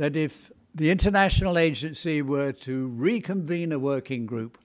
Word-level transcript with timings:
that 0.00 0.16
if 0.16 0.50
the 0.74 0.88
international 0.88 1.58
agency 1.58 2.22
were 2.22 2.52
to 2.52 2.86
reconvene 2.86 3.70
a 3.70 3.78
working 3.78 4.24
group 4.24 4.56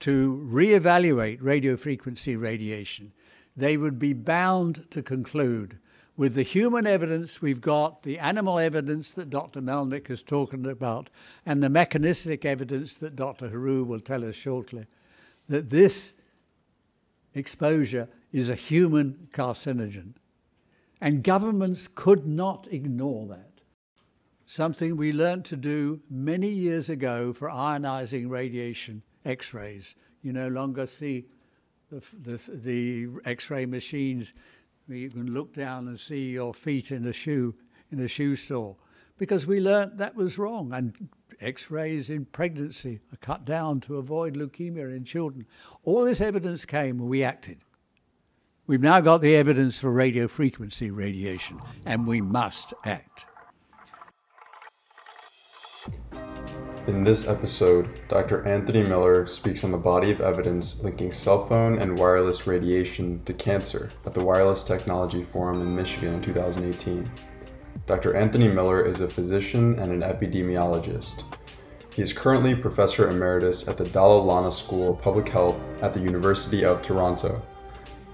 to 0.00 0.44
reevaluate 0.50 1.38
radio 1.40 1.76
frequency 1.76 2.34
radiation, 2.34 3.12
they 3.56 3.76
would 3.76 3.96
be 3.96 4.12
bound 4.12 4.84
to 4.90 5.00
conclude 5.00 5.78
with 6.16 6.34
the 6.34 6.42
human 6.42 6.84
evidence 6.84 7.40
we've 7.40 7.60
got, 7.60 8.02
the 8.02 8.18
animal 8.18 8.58
evidence 8.58 9.12
that 9.12 9.30
Dr. 9.30 9.62
Melnick 9.62 10.08
has 10.08 10.20
talked 10.20 10.52
about, 10.52 11.10
and 11.46 11.62
the 11.62 11.70
mechanistic 11.70 12.44
evidence 12.44 12.94
that 12.94 13.14
Dr. 13.14 13.50
Héroux 13.50 13.86
will 13.86 14.00
tell 14.00 14.24
us 14.24 14.34
shortly, 14.34 14.86
that 15.48 15.70
this 15.70 16.12
exposure 17.36 18.08
is 18.32 18.50
a 18.50 18.56
human 18.56 19.28
carcinogen. 19.32 20.14
And 21.00 21.22
governments 21.22 21.88
could 21.94 22.26
not 22.26 22.66
ignore 22.72 23.28
that. 23.28 23.51
Something 24.52 24.98
we 24.98 25.12
learnt 25.12 25.46
to 25.46 25.56
do 25.56 26.02
many 26.10 26.50
years 26.50 26.90
ago 26.90 27.32
for 27.32 27.48
ionizing 27.48 28.28
radiation 28.28 29.02
X 29.24 29.54
rays. 29.54 29.94
You 30.20 30.34
no 30.34 30.48
longer 30.48 30.86
see 30.86 31.24
the, 31.90 32.04
the, 32.22 32.36
the 32.52 33.08
X 33.24 33.48
ray 33.48 33.64
machines. 33.64 34.34
Where 34.84 34.98
you 34.98 35.08
can 35.08 35.32
look 35.32 35.54
down 35.54 35.88
and 35.88 35.98
see 35.98 36.32
your 36.32 36.52
feet 36.52 36.92
in 36.92 37.06
a 37.06 37.14
shoe 37.14 37.54
in 37.90 37.98
a 37.98 38.06
shoe 38.06 38.36
store. 38.36 38.76
Because 39.16 39.46
we 39.46 39.58
learnt 39.58 39.96
that 39.96 40.16
was 40.16 40.36
wrong 40.36 40.70
and 40.74 41.08
x-rays 41.40 42.10
in 42.10 42.26
pregnancy 42.26 43.00
are 43.10 43.16
cut 43.22 43.46
down 43.46 43.80
to 43.80 43.96
avoid 43.96 44.34
leukemia 44.34 44.94
in 44.94 45.06
children. 45.06 45.46
All 45.82 46.04
this 46.04 46.20
evidence 46.20 46.66
came 46.66 47.00
and 47.00 47.08
we 47.08 47.24
acted. 47.24 47.62
We've 48.66 48.82
now 48.82 49.00
got 49.00 49.22
the 49.22 49.34
evidence 49.34 49.78
for 49.78 49.90
radio 49.90 50.28
frequency 50.28 50.90
radiation 50.90 51.58
and 51.86 52.06
we 52.06 52.20
must 52.20 52.74
act 52.84 53.24
In 56.88 57.04
this 57.04 57.28
episode, 57.28 57.88
Dr. 58.08 58.44
Anthony 58.44 58.82
Miller 58.82 59.28
speaks 59.28 59.62
on 59.62 59.70
the 59.70 59.78
body 59.78 60.10
of 60.10 60.20
evidence 60.20 60.82
linking 60.82 61.12
cell 61.12 61.46
phone 61.46 61.78
and 61.78 61.96
wireless 61.96 62.44
radiation 62.48 63.22
to 63.24 63.32
cancer 63.32 63.92
at 64.04 64.14
the 64.14 64.24
Wireless 64.24 64.64
Technology 64.64 65.22
Forum 65.22 65.60
in 65.60 65.76
Michigan 65.76 66.14
in 66.14 66.20
2018. 66.20 67.08
Dr. 67.86 68.16
Anthony 68.16 68.48
Miller 68.48 68.84
is 68.84 69.00
a 69.00 69.06
physician 69.06 69.78
and 69.78 69.92
an 69.92 70.00
epidemiologist. 70.00 71.22
He 71.94 72.02
is 72.02 72.12
currently 72.12 72.56
professor 72.56 73.08
emeritus 73.08 73.68
at 73.68 73.78
the 73.78 73.88
Dalla 73.88 74.18
Lana 74.20 74.50
School 74.50 74.90
of 74.90 75.00
Public 75.00 75.28
Health 75.28 75.62
at 75.82 75.94
the 75.94 76.00
University 76.00 76.64
of 76.64 76.82
Toronto. 76.82 77.40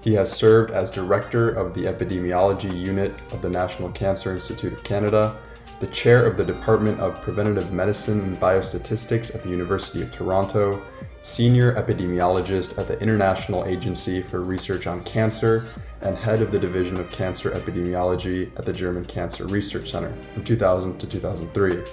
He 0.01 0.13
has 0.13 0.31
served 0.31 0.69
as 0.69 0.91
director 0.91 1.49
of 1.49 1.73
the 1.73 1.85
epidemiology 1.85 2.79
unit 2.79 3.19
of 3.31 3.41
the 3.41 3.49
National 3.49 3.89
Cancer 3.93 4.31
Institute 4.31 4.73
of 4.73 4.83
Canada 4.83 5.39
the 5.79 5.87
chair 5.87 6.25
of 6.25 6.35
the 6.35 6.43
Department 6.43 6.99
of 6.99 7.21
Preventative 7.21 7.71
Medicine 7.71 8.19
and 8.21 8.37
Biostatistics 8.37 9.33
at 9.33 9.43
the 9.43 9.49
University 9.49 10.01
of 10.01 10.11
Toronto, 10.11 10.81
senior 11.21 11.73
epidemiologist 11.75 12.77
at 12.77 12.87
the 12.87 12.99
International 12.99 13.65
Agency 13.65 14.21
for 14.21 14.41
Research 14.41 14.87
on 14.87 15.03
Cancer, 15.03 15.63
and 16.01 16.17
head 16.17 16.41
of 16.41 16.51
the 16.51 16.59
Division 16.59 16.99
of 16.99 17.09
Cancer 17.11 17.51
Epidemiology 17.51 18.51
at 18.57 18.65
the 18.65 18.73
German 18.73 19.05
Cancer 19.05 19.45
Research 19.47 19.91
Center 19.91 20.13
from 20.33 20.43
2000 20.43 20.97
to 20.97 21.07
2003. 21.07 21.83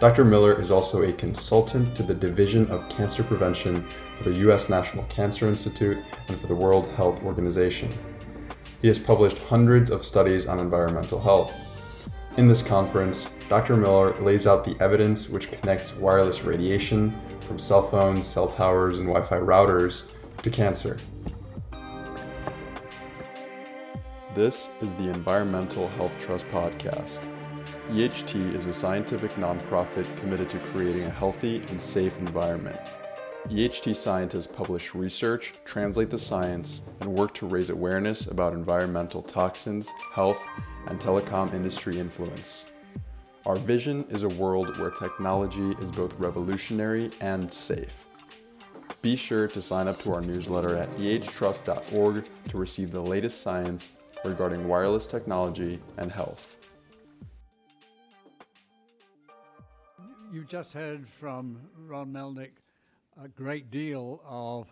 Dr. 0.00 0.24
Miller 0.24 0.60
is 0.60 0.70
also 0.70 1.02
a 1.02 1.12
consultant 1.14 1.96
to 1.96 2.02
the 2.02 2.14
Division 2.14 2.70
of 2.70 2.88
Cancer 2.88 3.24
Prevention 3.24 3.84
for 4.16 4.30
the 4.30 4.36
U.S. 4.38 4.68
National 4.68 5.04
Cancer 5.04 5.48
Institute 5.48 5.98
and 6.28 6.38
for 6.38 6.46
the 6.46 6.54
World 6.54 6.88
Health 6.90 7.22
Organization. 7.24 7.92
He 8.80 8.86
has 8.86 8.98
published 8.98 9.38
hundreds 9.38 9.90
of 9.90 10.04
studies 10.04 10.46
on 10.46 10.60
environmental 10.60 11.20
health. 11.20 11.52
In 12.38 12.46
this 12.46 12.62
conference, 12.62 13.34
Dr. 13.48 13.76
Miller 13.76 14.14
lays 14.22 14.46
out 14.46 14.62
the 14.62 14.76
evidence 14.78 15.28
which 15.28 15.50
connects 15.50 15.96
wireless 15.96 16.44
radiation 16.44 17.12
from 17.40 17.58
cell 17.58 17.82
phones, 17.82 18.28
cell 18.28 18.46
towers, 18.46 18.98
and 18.98 19.08
Wi 19.08 19.26
Fi 19.26 19.38
routers 19.38 20.04
to 20.44 20.48
cancer. 20.48 21.00
This 24.34 24.70
is 24.80 24.94
the 24.94 25.08
Environmental 25.08 25.88
Health 25.88 26.16
Trust 26.20 26.46
Podcast. 26.46 27.28
EHT 27.90 28.54
is 28.54 28.66
a 28.66 28.72
scientific 28.72 29.32
nonprofit 29.32 30.06
committed 30.18 30.48
to 30.50 30.58
creating 30.58 31.06
a 31.06 31.10
healthy 31.10 31.56
and 31.70 31.80
safe 31.80 32.20
environment. 32.20 32.78
EHT 33.46 33.96
scientists 33.96 34.46
publish 34.46 34.94
research, 34.94 35.54
translate 35.64 36.10
the 36.10 36.18
science, 36.18 36.82
and 37.00 37.14
work 37.14 37.32
to 37.34 37.46
raise 37.46 37.70
awareness 37.70 38.26
about 38.26 38.52
environmental 38.52 39.22
toxins, 39.22 39.88
health, 40.12 40.44
and 40.86 41.00
telecom 41.00 41.54
industry 41.54 41.98
influence. 41.98 42.66
Our 43.46 43.56
vision 43.56 44.04
is 44.10 44.24
a 44.24 44.28
world 44.28 44.76
where 44.78 44.90
technology 44.90 45.74
is 45.80 45.90
both 45.90 46.12
revolutionary 46.18 47.10
and 47.20 47.50
safe. 47.50 48.06
Be 49.00 49.16
sure 49.16 49.48
to 49.48 49.62
sign 49.62 49.88
up 49.88 49.96
to 50.00 50.12
our 50.12 50.20
newsletter 50.20 50.76
at 50.76 50.90
ehtrust.org 50.96 52.28
to 52.48 52.58
receive 52.58 52.90
the 52.90 53.00
latest 53.00 53.40
science 53.40 53.92
regarding 54.24 54.68
wireless 54.68 55.06
technology 55.06 55.78
and 55.96 56.12
health. 56.12 56.56
You've 60.30 60.48
just 60.48 60.74
heard 60.74 61.08
from 61.08 61.58
Ron 61.86 62.12
Melnick 62.12 62.50
a 63.20 63.26
great 63.26 63.68
deal 63.68 64.20
of 64.24 64.68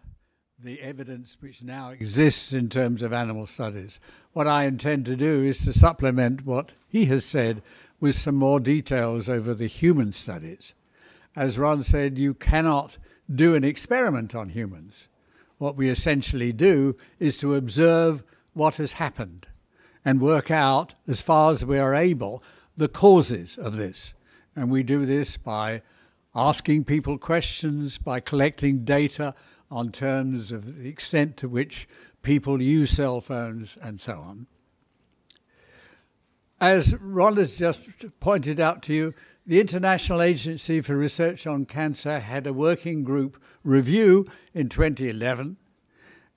the 0.56 0.80
evidence 0.80 1.36
which 1.40 1.64
now 1.64 1.90
exists 1.90 2.52
in 2.52 2.68
terms 2.68 3.02
of 3.02 3.12
animal 3.12 3.44
studies. 3.44 3.98
What 4.34 4.46
I 4.46 4.66
intend 4.66 5.04
to 5.06 5.16
do 5.16 5.42
is 5.42 5.64
to 5.64 5.72
supplement 5.72 6.46
what 6.46 6.74
he 6.86 7.06
has 7.06 7.24
said 7.24 7.60
with 7.98 8.14
some 8.14 8.36
more 8.36 8.60
details 8.60 9.28
over 9.28 9.52
the 9.52 9.66
human 9.66 10.12
studies. 10.12 10.74
As 11.34 11.58
Ron 11.58 11.82
said, 11.82 12.18
you 12.18 12.34
cannot 12.34 12.98
do 13.28 13.56
an 13.56 13.64
experiment 13.64 14.32
on 14.32 14.50
humans. 14.50 15.08
What 15.58 15.74
we 15.74 15.88
essentially 15.88 16.52
do 16.52 16.96
is 17.18 17.36
to 17.38 17.56
observe 17.56 18.22
what 18.52 18.76
has 18.76 18.92
happened 18.92 19.48
and 20.04 20.20
work 20.20 20.52
out, 20.52 20.94
as 21.08 21.20
far 21.20 21.50
as 21.50 21.64
we 21.64 21.80
are 21.80 21.96
able, 21.96 22.44
the 22.76 22.86
causes 22.86 23.58
of 23.58 23.74
this. 23.76 24.14
And 24.54 24.70
we 24.70 24.84
do 24.84 25.04
this 25.04 25.36
by 25.36 25.82
asking 26.36 26.84
people 26.84 27.16
questions, 27.16 27.96
by 27.96 28.20
collecting 28.20 28.84
data 28.84 29.34
on 29.70 29.90
terms 29.90 30.52
of 30.52 30.82
the 30.82 30.88
extent 30.88 31.38
to 31.38 31.48
which 31.48 31.88
people 32.22 32.60
use 32.60 32.90
cell 32.90 33.22
phones 33.22 33.78
and 33.80 33.98
so 33.98 34.18
on. 34.18 34.46
As 36.60 36.94
Ron 37.00 37.38
has 37.38 37.56
just 37.56 37.84
pointed 38.20 38.60
out 38.60 38.82
to 38.82 38.94
you, 38.94 39.14
the 39.46 39.60
International 39.60 40.20
Agency 40.20 40.82
for 40.82 40.96
Research 40.96 41.46
on 41.46 41.64
Cancer 41.64 42.20
had 42.20 42.46
a 42.46 42.52
working 42.52 43.02
group 43.02 43.42
review 43.64 44.26
in 44.52 44.68
2011. 44.68 45.56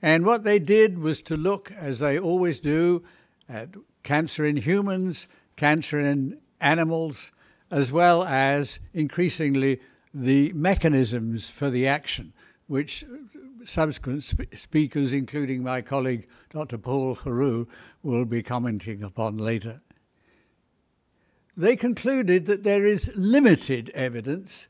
And 0.01 0.25
what 0.25 0.45
they 0.45 0.59
did 0.59 0.99
was 0.99 1.21
to 1.23 1.35
look, 1.35 1.71
as 1.73 1.99
they 1.99 2.17
always 2.17 2.61
do, 2.61 3.03
at 3.49 3.69
cancer 4.03 4.45
in 4.45 4.57
humans, 4.57 5.27
cancer 5.57 5.99
in 5.99 6.39
animals, 6.61 7.31
as 7.71 7.91
well 7.91 8.23
as 8.23 8.79
increasingly 8.93 9.79
the 10.13 10.51
mechanisms 10.53 11.49
for 11.49 11.69
the 11.69 11.87
action 11.87 12.33
which 12.67 13.03
subsequent 13.65 14.23
sp- 14.23 14.49
speakers, 14.55 15.13
including 15.13 15.63
my 15.63 15.81
colleague 15.81 16.27
Dr. 16.49 16.77
Paul 16.77 17.15
Héroux, 17.15 17.67
will 18.03 18.25
be 18.25 18.43
commenting 18.43 19.03
upon 19.03 19.37
later. 19.37 19.81
They 21.55 21.75
concluded 21.75 22.45
that 22.45 22.63
there 22.63 22.85
is 22.85 23.11
limited 23.15 23.89
evidence 23.93 24.67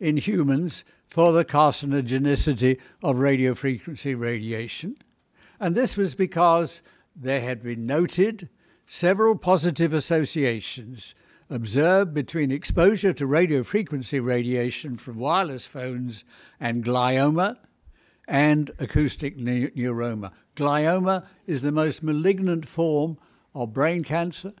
in 0.00 0.16
humans 0.16 0.84
for 1.06 1.32
the 1.32 1.44
carcinogenicity 1.44 2.80
of 3.02 3.16
radiofrequency 3.16 4.18
radiation, 4.18 4.96
and 5.60 5.74
this 5.74 5.96
was 5.96 6.14
because 6.14 6.82
there 7.14 7.42
had 7.42 7.62
been 7.62 7.86
noted 7.86 8.48
several 8.86 9.36
positive 9.36 9.94
associations 9.94 11.14
observed 11.50 12.14
between 12.14 12.50
exposure 12.50 13.12
to 13.12 13.26
radiofrequency 13.26 14.24
radiation 14.24 14.96
from 14.96 15.18
wireless 15.18 15.66
phones 15.66 16.24
and 16.58 16.84
glioma 16.84 17.56
and 18.28 18.70
acoustic 18.78 19.36
ne- 19.36 19.70
neuroma. 19.70 20.32
Glioma 20.56 21.26
is 21.46 21.62
the 21.62 21.72
most 21.72 22.02
malignant 22.02 22.68
form 22.68 23.18
of 23.54 23.72
brain 23.72 24.02
cancer, 24.02 24.52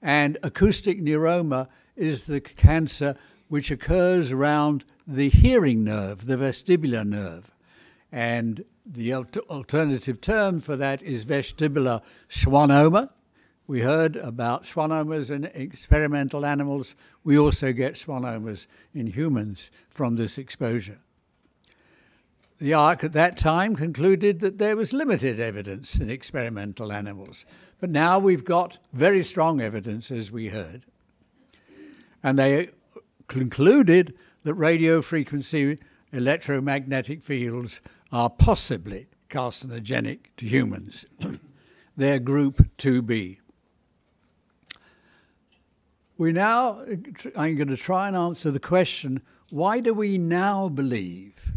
and 0.00 0.38
acoustic 0.42 1.00
neuroma 1.00 1.68
is 1.96 2.24
the 2.24 2.40
cancer 2.40 3.16
which 3.48 3.70
occurs 3.70 4.30
around 4.30 4.84
the 5.06 5.28
hearing 5.28 5.84
nerve, 5.84 6.26
the 6.26 6.36
vestibular 6.36 7.06
nerve. 7.06 7.50
And 8.12 8.64
the 8.86 9.12
alternative 9.14 10.20
term 10.20 10.60
for 10.60 10.76
that 10.76 11.02
is 11.02 11.24
vestibular 11.24 12.02
schwannoma, 12.28 13.10
we 13.68 13.82
heard 13.82 14.16
about 14.16 14.64
schwannomas 14.64 15.30
in 15.30 15.44
experimental 15.44 16.46
animals. 16.46 16.96
We 17.22 17.38
also 17.38 17.72
get 17.72 17.94
schwannomas 17.94 18.66
in 18.94 19.08
humans 19.08 19.70
from 19.90 20.16
this 20.16 20.38
exposure. 20.38 21.00
The 22.56 22.72
IARC 22.72 23.04
at 23.04 23.12
that 23.12 23.36
time 23.36 23.76
concluded 23.76 24.40
that 24.40 24.56
there 24.56 24.74
was 24.74 24.94
limited 24.94 25.38
evidence 25.38 26.00
in 26.00 26.10
experimental 26.10 26.90
animals, 26.90 27.44
but 27.78 27.90
now 27.90 28.18
we've 28.18 28.44
got 28.44 28.78
very 28.94 29.22
strong 29.22 29.60
evidence, 29.60 30.10
as 30.10 30.32
we 30.32 30.48
heard. 30.48 30.86
And 32.22 32.38
they 32.38 32.70
concluded 33.28 34.14
that 34.44 34.54
radio 34.54 35.02
frequency 35.02 35.78
electromagnetic 36.10 37.22
fields 37.22 37.82
are 38.10 38.30
possibly 38.30 39.08
carcinogenic 39.28 40.18
to 40.38 40.46
humans. 40.46 41.04
They're 41.96 42.18
group 42.18 42.66
2B. 42.78 43.38
We 46.18 46.32
now, 46.32 46.84
I'm 47.36 47.54
going 47.54 47.68
to 47.68 47.76
try 47.76 48.08
and 48.08 48.16
answer 48.16 48.50
the 48.50 48.58
question 48.58 49.22
why 49.50 49.78
do 49.80 49.94
we 49.94 50.18
now 50.18 50.68
believe 50.68 51.52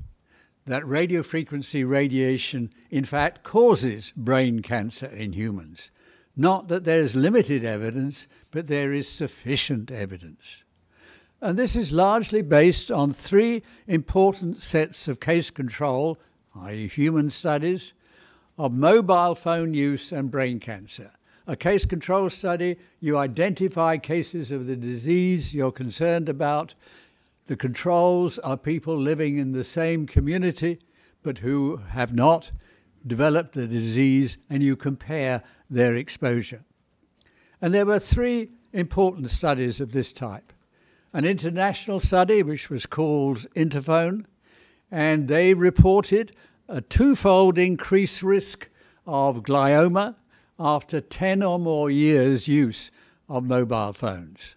that 0.66 0.88
radio 0.88 1.24
frequency 1.24 1.84
radiation, 1.84 2.72
in 2.92 3.04
fact, 3.04 3.44
causes 3.44 4.13
brain 4.16 4.62
cancer 4.62 5.08
in 5.08 5.34
humans? 5.34 5.90
Not 6.38 6.68
that 6.68 6.84
there 6.86 7.02
is 7.02 7.16
limited 7.16 7.66
evidence, 7.66 8.28
but 8.52 8.68
there 8.68 8.94
is 8.94 9.10
sufficient 9.10 9.92
evidence. 9.92 10.64
And 11.42 11.57
this 11.57 11.75
is 11.75 11.92
largely 11.92 12.44
based 12.44 12.92
on 12.92 13.12
three 13.12 13.64
important 13.88 14.62
sets 14.62 15.07
of 15.07 15.19
case 15.19 15.50
control, 15.50 16.19
i.e., 16.56 16.88
human 16.88 17.31
studies, 17.31 17.94
of 18.60 18.72
mobile 18.72 19.34
phone 19.34 19.74
use 19.74 20.12
and 20.12 20.30
brain 20.30 20.60
cancer. 20.60 21.12
A 21.51 21.57
case 21.57 21.86
control 21.86 22.30
study, 22.30 22.77
you 23.01 23.18
identify 23.18 23.98
cases 23.98 24.51
of 24.51 24.68
the 24.68 24.77
disease 24.77 25.53
you're 25.53 25.74
concerned 25.74 26.30
about. 26.30 26.75
The 27.48 27.57
controls 27.57 28.39
are 28.39 28.56
people 28.56 28.98
living 28.98 29.38
in 29.38 29.51
the 29.51 29.65
same 29.65 30.07
community 30.07 30.80
but 31.24 31.39
who 31.39 31.75
have 31.89 32.13
not 32.13 32.53
developed 33.06 33.51
the 33.51 33.68
disease, 33.68 34.38
and 34.50 34.63
you 34.63 34.77
compare 34.77 35.44
their 35.69 35.94
exposure. 35.94 36.63
And 37.62 37.74
there 37.74 37.86
were 37.86 38.00
three 38.00 38.51
important 38.71 39.30
studies 39.30 39.81
of 39.81 39.92
this 39.92 40.13
type 40.13 40.54
an 41.12 41.25
international 41.25 42.00
study 42.00 42.44
which 42.44 42.69
was 42.69 42.86
called 42.86 43.45
Interphone, 43.57 44.24
and 44.89 45.27
they 45.27 45.54
reported 45.54 46.31
a 46.69 46.80
twofold 46.80 47.57
increased 47.57 48.24
risk 48.24 48.69
of 49.06 49.44
glioma 49.44 50.15
after 50.63 51.02
10 51.02 51.42
or 51.42 51.58
more 51.58 51.90
years' 51.90 52.48
use 52.48 52.92
of 53.28 53.44
mobile 53.44 53.94
phones. 53.94 54.56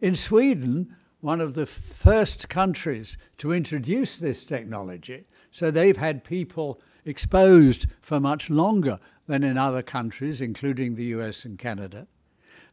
In 0.00 0.14
Sweden, 0.14 0.96
one 1.20 1.40
of 1.40 1.54
the 1.54 1.66
first 1.66 2.48
countries 2.48 3.18
to 3.38 3.52
introduce 3.52 4.16
this 4.16 4.44
technology, 4.44 5.26
so 5.50 5.70
they've 5.70 5.96
had 5.96 6.24
people 6.24 6.80
exposed 7.04 7.86
for 8.00 8.18
much 8.18 8.48
longer 8.48 8.98
than 9.26 9.44
in 9.44 9.58
other 9.58 9.82
countries, 9.82 10.40
including 10.40 10.94
the 10.94 11.04
US 11.16 11.44
and 11.44 11.58
Canada. 11.58 12.06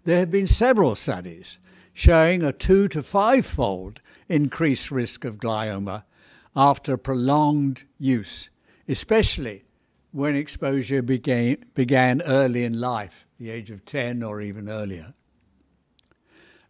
There 0.06 0.20
have 0.20 0.32
been 0.32 0.48
several 0.48 0.96
studies 0.96 1.60
showing 1.94 2.44
a 2.44 2.54
two 2.54 2.88
to 2.90 3.04
five 3.04 3.46
fold 3.46 4.02
increased 4.30 4.90
risk 4.90 5.26
of 5.26 5.38
glioma 5.38 6.04
after 6.56 6.96
prolonged 6.98 7.84
use, 7.98 8.50
especially 8.88 9.66
when 10.14 10.36
exposure 10.36 11.02
began, 11.02 11.58
began 11.74 12.22
early 12.22 12.64
in 12.64 12.80
life, 12.80 13.26
the 13.40 13.50
age 13.50 13.72
of 13.72 13.84
10 13.84 14.22
or 14.22 14.40
even 14.42 14.70
earlier. 14.70 15.14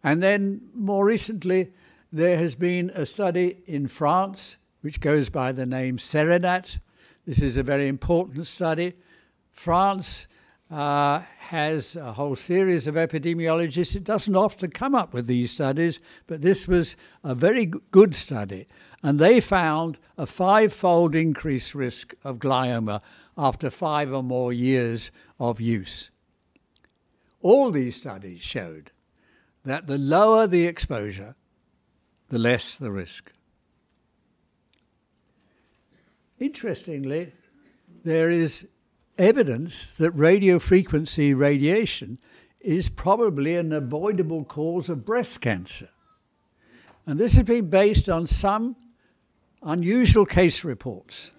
And 0.02 0.24
then 0.24 0.70
more 0.74 1.06
recently, 1.06 1.72
there 2.12 2.38
has 2.38 2.56
been 2.56 2.90
a 2.96 3.06
study 3.06 3.58
in 3.66 3.88
France 3.88 4.58
which 4.80 5.02
goes 5.02 5.30
by 5.30 5.52
the 5.52 5.66
name 5.66 5.98
CERENAT. 5.98 6.80
This 7.26 7.42
is 7.42 7.58
a 7.58 7.64
very 7.64 7.90
important 7.90 8.48
study. 8.48 8.94
France 9.52 10.28
uh, 10.72 11.20
has 11.40 11.96
a 11.96 12.14
whole 12.14 12.36
series 12.36 12.88
of 12.88 12.96
epidemiologists. 12.96 13.96
It 13.96 14.04
doesn't 14.04 14.36
often 14.36 14.72
come 14.72 14.96
up 14.96 15.14
with 15.14 15.28
these 15.28 15.52
studies, 15.52 16.00
but 16.26 16.42
this 16.42 16.68
was 16.68 16.96
a 17.24 17.36
very 17.36 17.66
good 17.92 18.16
study. 18.16 18.68
And 19.04 19.20
they 19.20 19.42
found 19.42 20.00
a 20.18 20.26
five 20.26 20.74
fold 20.74 21.16
increased 21.16 21.76
risk 21.76 22.14
of 22.24 22.40
glioma 22.40 23.02
after 23.38 23.70
five 23.70 24.14
or 24.14 24.24
more 24.24 24.54
years 24.54 25.12
of 25.40 25.60
use. 25.60 26.10
All 27.42 27.72
these 27.72 27.98
studies 27.98 28.42
showed 28.42 28.92
that 29.66 29.88
the 29.88 29.98
lower 29.98 30.48
the 30.48 30.66
exposure, 30.66 31.36
the 32.30 32.40
less 32.40 32.78
the 32.78 32.92
risk. 32.92 33.32
Interestingly, 36.40 37.34
there 38.04 38.30
is 38.30 38.68
evidence 39.18 39.94
that 39.98 40.12
radio 40.12 40.60
frequency 40.60 41.34
radiation 41.34 42.20
is 42.60 42.90
probably 42.90 43.56
an 43.56 43.74
avoidable 43.74 44.46
cause 44.46 44.90
of 44.90 45.06
breast 45.06 45.42
cancer. 45.42 45.90
And 47.06 47.20
this 47.20 47.36
has 47.36 47.44
been 47.44 47.70
based 47.70 48.08
on 48.08 48.28
some 48.28 48.76
unusual 49.62 50.26
case 50.26 50.64
reports, 50.64 51.32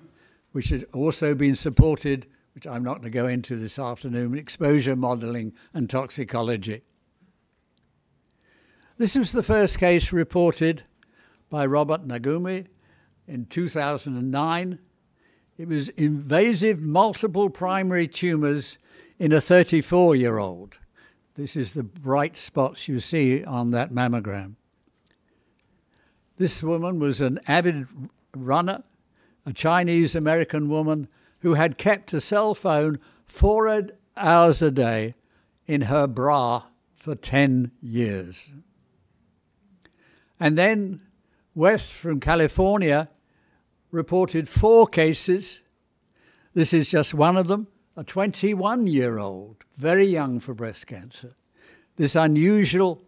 which 0.53 0.69
have 0.69 0.85
also 0.93 1.35
been 1.35 1.55
supported, 1.55 2.27
which 2.55 2.67
I'm 2.67 2.85
not 2.85 3.01
going 3.01 3.05
to 3.05 3.11
go 3.11 3.27
into 3.27 3.57
this 3.57 3.79
afternoon, 3.79 4.37
exposure 4.37 4.97
modeling 4.97 5.55
and 5.73 5.89
toxicology. 5.89 6.83
This 8.99 9.17
was 9.17 9.33
the 9.33 9.43
first 9.43 9.79
case 9.79 10.13
reported 10.13 10.85
by 11.51 11.67
Robert 11.67 12.07
Nagourney 12.07 12.67
in 13.27 13.47
2009 13.47 14.79
it 15.57 15.69
was 15.69 15.89
invasive 15.91 16.81
multiple 16.81 17.49
primary 17.49 18.09
tumours 18.09 18.79
in 19.19 19.33
a 19.33 19.41
34 19.41 20.17
year 20.17 20.39
old. 20.39 20.79
This 21.35 21.57
is 21.57 21.73
the 21.73 21.83
bright 21.83 22.37
spots 22.37 22.89
you 22.89 23.01
see 23.01 23.45
on 23.45 23.71
that 23.71 23.91
mammogram. 23.91 24.55
This 26.37 26.63
woman 26.63 26.99
was 26.99 27.21
an 27.21 27.39
avid 27.47 27.87
runner, 28.35 28.83
a 29.47 29.53
Chinese 29.53 30.17
American 30.17 30.69
woman 30.69 31.09
who 31.41 31.55
had 31.55 31.79
kept 31.79 32.13
a 32.13 32.21
cell 32.21 32.55
phone 32.55 32.99
four 33.25 33.83
hours 34.17 34.63
a 34.63 34.71
day 34.71 35.15
in 35.67 35.83
her 35.83 36.07
bra 36.07 36.65
for 36.95 37.15
10 37.15 37.71
years. 37.81 38.49
And 40.41 40.59
then, 40.59 41.03
West 41.55 41.93
from 41.93 42.19
California, 42.19 43.09
reported 43.95 44.49
four 44.49 44.89
cases. 44.89 45.63
This 46.53 46.75
is 46.75 46.91
just 46.91 47.15
one 47.15 47.37
of 47.37 47.47
them 47.47 47.69
a 47.97 48.03
21 48.03 48.89
year 48.89 49.19
old, 49.19 49.65
very 49.77 50.05
young 50.05 50.41
for 50.41 50.53
breast 50.53 50.89
cancer. 50.89 51.37
This 51.95 52.17
unusual 52.17 53.05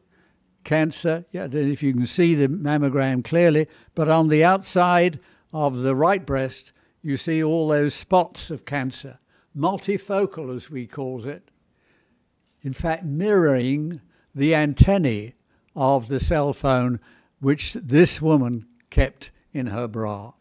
cancer, 0.63 1.25
yeah, 1.33 1.45
I 1.45 1.47
don't 1.49 1.67
know 1.67 1.73
if 1.73 1.83
you 1.83 1.93
can 1.93 2.07
see 2.07 2.37
the 2.37 2.47
mammogram 2.47 3.25
clearly, 3.25 3.67
but 3.97 4.09
on 4.09 4.29
the 4.29 4.45
outside 4.45 5.19
of 5.53 5.79
the 5.79 5.97
right 5.97 6.25
breast, 6.25 6.73
you 7.03 7.17
see 7.17 7.43
all 7.43 7.67
those 7.67 7.95
spots 7.95 8.49
of 8.53 8.65
cancer, 8.65 9.19
multifocal 9.57 10.55
as 10.55 10.71
we 10.71 10.87
call 10.87 11.27
it, 11.27 11.51
in 12.63 12.73
fact, 12.73 13.05
mirroring 13.05 14.01
the 14.37 14.55
antennae 14.55 15.35
of 15.75 16.07
the 16.07 16.21
cell 16.21 16.53
phone 16.53 17.01
which 17.41 17.75
this 17.75 18.23
woman 18.23 18.67
kept 18.91 19.33
in 19.53 19.67
her 19.69 19.89
bra. 19.89 20.33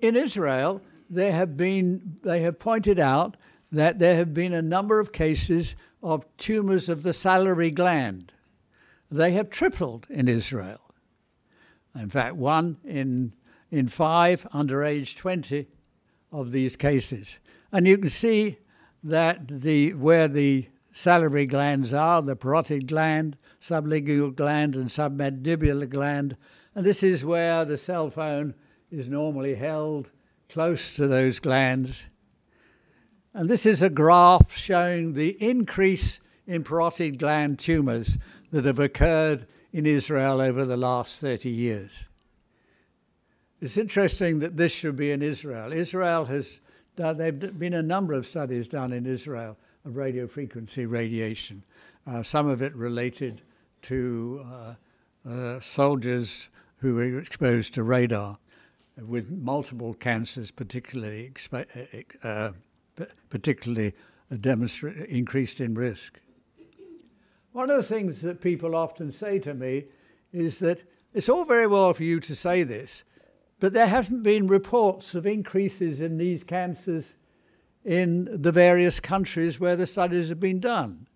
In 0.00 0.16
Israel, 0.16 0.82
they 1.10 1.32
have, 1.32 1.56
been, 1.56 2.18
they 2.22 2.40
have 2.40 2.58
pointed 2.58 2.98
out 2.98 3.36
that 3.72 3.98
there 3.98 4.16
have 4.16 4.32
been 4.32 4.52
a 4.52 4.62
number 4.62 5.00
of 5.00 5.12
cases 5.12 5.76
of 6.02 6.24
tumors 6.36 6.88
of 6.88 7.02
the 7.02 7.12
salivary 7.12 7.70
gland. 7.70 8.32
They 9.10 9.32
have 9.32 9.50
tripled 9.50 10.06
in 10.08 10.28
Israel. 10.28 10.80
In 11.94 12.10
fact, 12.10 12.36
one 12.36 12.76
in, 12.84 13.32
in 13.70 13.88
five 13.88 14.46
under 14.52 14.84
age 14.84 15.16
20 15.16 15.66
of 16.30 16.52
these 16.52 16.76
cases. 16.76 17.38
And 17.72 17.86
you 17.86 17.98
can 17.98 18.10
see 18.10 18.58
that 19.02 19.48
the, 19.48 19.94
where 19.94 20.28
the 20.28 20.68
salivary 20.92 21.46
glands 21.46 21.92
are, 21.92 22.22
the 22.22 22.36
parotid 22.36 22.86
gland, 22.86 23.36
sublingual 23.60 24.34
gland, 24.34 24.76
and 24.76 24.88
submandibular 24.88 25.88
gland, 25.88 26.36
and 26.74 26.84
this 26.84 27.02
is 27.02 27.24
where 27.24 27.64
the 27.64 27.78
cell 27.78 28.10
phone 28.10 28.54
is 28.90 29.08
normally 29.08 29.54
held 29.54 30.10
close 30.48 30.94
to 30.94 31.06
those 31.06 31.40
glands. 31.40 32.06
And 33.34 33.48
this 33.48 33.66
is 33.66 33.82
a 33.82 33.90
graph 33.90 34.56
showing 34.56 35.12
the 35.12 35.30
increase 35.42 36.20
in 36.46 36.64
parotid 36.64 37.18
gland 37.18 37.58
tumours 37.58 38.18
that 38.50 38.64
have 38.64 38.78
occurred 38.78 39.46
in 39.72 39.84
Israel 39.84 40.40
over 40.40 40.64
the 40.64 40.76
last 40.76 41.20
30 41.20 41.50
years. 41.50 42.06
It's 43.60 43.76
interesting 43.76 44.38
that 44.38 44.56
this 44.56 44.72
should 44.72 44.96
be 44.96 45.10
in 45.10 45.20
Israel. 45.20 45.72
Israel 45.72 46.24
has 46.26 46.60
done, 46.96 47.18
there 47.18 47.26
have 47.26 47.58
been 47.58 47.74
a 47.74 47.82
number 47.82 48.14
of 48.14 48.26
studies 48.26 48.68
done 48.68 48.92
in 48.92 49.04
Israel 49.04 49.58
of 49.84 49.96
radio 49.96 50.26
frequency 50.26 50.86
radiation, 50.86 51.64
uh, 52.06 52.22
some 52.22 52.48
of 52.48 52.62
it 52.62 52.74
related 52.74 53.42
to 53.82 54.44
uh, 54.46 55.28
uh, 55.28 55.60
soldiers 55.60 56.48
who 56.78 56.94
were 56.94 57.18
exposed 57.18 57.74
to 57.74 57.82
radar 57.82 58.38
with 59.06 59.30
multiple 59.30 59.94
cancers, 59.94 60.50
particularly 60.50 61.32
uh, 61.52 61.62
uh 62.24 62.50
particularly 63.30 63.94
increased 65.08 65.60
in 65.60 65.74
risk. 65.74 66.20
One 67.52 67.70
of 67.70 67.76
the 67.76 67.82
things 67.82 68.22
that 68.22 68.40
people 68.40 68.74
often 68.74 69.12
say 69.12 69.38
to 69.40 69.54
me 69.54 69.84
is 70.32 70.58
that 70.58 70.84
it's 71.14 71.28
all 71.28 71.44
very 71.44 71.66
well 71.66 71.94
for 71.94 72.04
you 72.04 72.20
to 72.20 72.36
say 72.36 72.62
this, 72.62 73.04
but 73.60 73.72
there 73.72 73.86
haven't 73.86 74.22
been 74.22 74.46
reports 74.46 75.14
of 75.14 75.26
increases 75.26 76.00
in 76.00 76.18
these 76.18 76.44
cancers 76.44 77.16
in 77.84 78.28
the 78.30 78.52
various 78.52 79.00
countries 79.00 79.58
where 79.58 79.76
the 79.76 79.86
studies 79.86 80.28
have 80.28 80.40
been 80.40 80.60
done. 80.60 81.06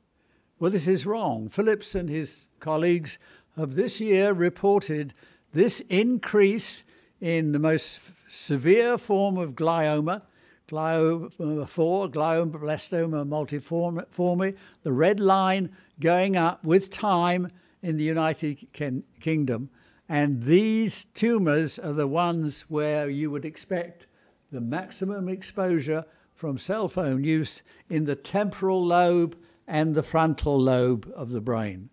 Well, 0.59 0.71
this 0.71 0.87
is 0.87 1.07
wrong. 1.07 1.49
Philips 1.49 1.95
and 1.95 2.09
his 2.09 2.49
colleagues 2.61 3.19
have 3.57 3.75
this 3.75 4.01
year 4.01 4.33
reported 4.33 5.13
this 5.53 5.81
increase 5.89 6.85
in 7.23 7.53
the 7.53 7.59
most 7.61 8.01
severe 8.29 8.99
form 8.99 9.39
of 9.39 9.55
glioma, 9.55 10.23
glioma 10.69 11.69
4, 11.69 12.09
glioblastoma 12.09 13.25
multiforme, 13.25 14.57
the 14.83 14.93
red 14.93 15.21
line 15.21 15.71
going 16.01 16.37
up 16.37 16.65
with 16.65 16.91
time 16.91 17.49
in 17.81 17.97
the 17.97 18.03
United 18.03 18.73
Ken- 18.73 19.05
Kingdom. 19.21 19.71
And 20.09 20.43
these 20.43 21.05
tumours 21.15 21.79
are 21.79 21.93
the 21.93 22.09
ones 22.09 22.63
where 22.63 23.09
you 23.09 23.31
would 23.31 23.45
expect 23.45 24.09
the 24.51 24.61
maximum 24.61 25.29
exposure 25.29 26.05
from 26.35 26.59
cell 26.59 26.89
phone 26.89 27.23
use 27.23 27.63
in 27.89 28.05
the 28.05 28.17
temporal 28.17 28.85
lobe 28.85 29.39
and 29.69 29.95
the 29.95 30.03
frontal 30.03 30.61
lobe 30.61 31.11
of 31.15 31.31
the 31.31 31.41
brain. 31.41 31.89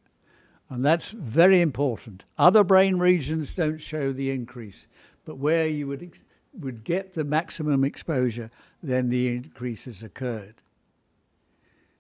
And 0.70 0.86
that's 0.86 1.12
very 1.12 1.62
important. 1.62 2.26
Other 2.38 2.64
brain 2.64 3.00
regions 3.00 3.56
don't 3.56 3.80
show 3.80 4.12
the 4.12 4.30
increase, 4.30 4.88
but 5.30 5.38
where 5.38 5.68
you 5.68 5.86
would, 5.86 6.18
would 6.60 6.84
get 6.84 7.14
the 7.14 7.24
maximum 7.24 7.84
exposure, 7.84 8.50
then 8.82 9.10
the 9.10 9.28
increases 9.28 10.02
occurred. 10.02 10.56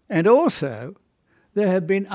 And 0.09 0.25
also, 0.25 0.95
there 1.53 1.67
have 1.67 1.85
been 1.85 2.07